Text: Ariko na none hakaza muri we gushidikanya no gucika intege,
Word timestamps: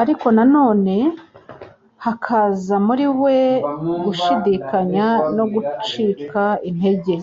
Ariko 0.00 0.26
na 0.36 0.44
none 0.54 0.94
hakaza 2.04 2.74
muri 2.86 3.04
we 3.22 3.36
gushidikanya 4.04 5.06
no 5.36 5.44
gucika 5.52 6.42
intege, 6.68 7.14